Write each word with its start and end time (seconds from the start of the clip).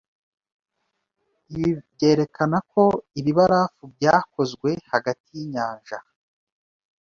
Ibi 1.53 1.69
byerekana 1.93 2.57
ko 2.71 2.83
ibibarafu 3.19 3.83
byakozwe 3.95 4.69
hagati 4.91 5.27
yinyanja 5.37 5.97